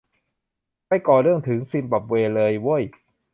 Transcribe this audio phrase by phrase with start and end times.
[0.87, 2.83] ไปก่อเรื่องถึงซิมบับเวเลยเว้ย